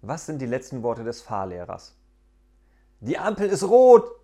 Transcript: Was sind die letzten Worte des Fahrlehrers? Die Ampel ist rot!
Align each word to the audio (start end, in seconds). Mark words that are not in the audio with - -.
Was 0.00 0.26
sind 0.26 0.40
die 0.40 0.46
letzten 0.46 0.82
Worte 0.82 1.02
des 1.02 1.22
Fahrlehrers? 1.22 1.96
Die 3.00 3.18
Ampel 3.18 3.48
ist 3.48 3.64
rot! 3.64 4.17